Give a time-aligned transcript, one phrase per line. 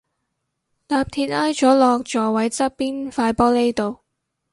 [0.87, 3.99] 搭鐵挨咗落座位側邊塊玻璃度